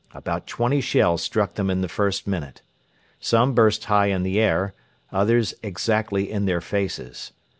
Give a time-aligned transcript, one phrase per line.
[0.15, 2.63] About twenty shells struck them in the first minute.
[3.19, 4.73] Some burst high in the air,
[5.11, 7.33] others exactly in their faces.